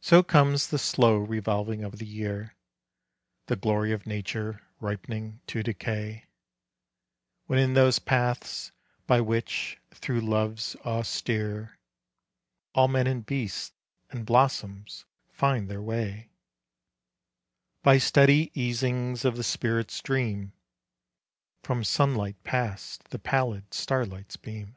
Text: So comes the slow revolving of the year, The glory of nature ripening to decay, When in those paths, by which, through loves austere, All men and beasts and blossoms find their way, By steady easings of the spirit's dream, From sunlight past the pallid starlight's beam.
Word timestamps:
So 0.00 0.24
comes 0.24 0.66
the 0.66 0.76
slow 0.78 1.18
revolving 1.18 1.84
of 1.84 1.98
the 2.00 2.04
year, 2.04 2.56
The 3.46 3.54
glory 3.54 3.92
of 3.92 4.04
nature 4.04 4.66
ripening 4.80 5.40
to 5.46 5.62
decay, 5.62 6.26
When 7.44 7.60
in 7.60 7.74
those 7.74 8.00
paths, 8.00 8.72
by 9.06 9.20
which, 9.20 9.78
through 9.94 10.22
loves 10.22 10.74
austere, 10.84 11.78
All 12.74 12.88
men 12.88 13.06
and 13.06 13.24
beasts 13.24 13.70
and 14.10 14.26
blossoms 14.26 15.04
find 15.30 15.70
their 15.70 15.80
way, 15.80 16.28
By 17.84 17.98
steady 17.98 18.50
easings 18.52 19.24
of 19.24 19.36
the 19.36 19.44
spirit's 19.44 20.02
dream, 20.02 20.54
From 21.62 21.84
sunlight 21.84 22.42
past 22.42 23.10
the 23.10 23.18
pallid 23.20 23.72
starlight's 23.72 24.36
beam. 24.36 24.74